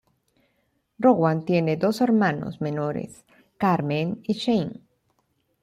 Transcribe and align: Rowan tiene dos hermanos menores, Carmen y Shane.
Rowan 0.97 1.45
tiene 1.45 1.77
dos 1.77 2.01
hermanos 2.01 2.59
menores, 2.59 3.23
Carmen 3.59 4.19
y 4.23 4.33
Shane. 4.33 4.81